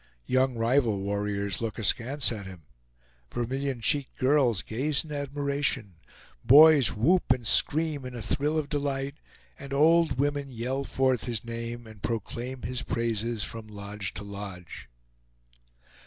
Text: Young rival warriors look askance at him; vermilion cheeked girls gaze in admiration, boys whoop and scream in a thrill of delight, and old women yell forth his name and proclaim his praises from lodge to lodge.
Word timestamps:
Young 0.25 0.55
rival 0.55 0.99
warriors 0.99 1.61
look 1.61 1.77
askance 1.77 2.31
at 2.31 2.47
him; 2.47 2.63
vermilion 3.31 3.81
cheeked 3.81 4.17
girls 4.17 4.63
gaze 4.63 5.03
in 5.03 5.11
admiration, 5.11 5.97
boys 6.43 6.87
whoop 6.91 7.29
and 7.31 7.45
scream 7.45 8.03
in 8.03 8.15
a 8.15 8.21
thrill 8.23 8.57
of 8.57 8.67
delight, 8.67 9.17
and 9.59 9.73
old 9.73 10.17
women 10.17 10.49
yell 10.51 10.83
forth 10.83 11.25
his 11.25 11.45
name 11.45 11.85
and 11.85 12.01
proclaim 12.01 12.63
his 12.63 12.81
praises 12.81 13.43
from 13.43 13.67
lodge 13.67 14.11
to 14.15 14.23
lodge. 14.23 14.89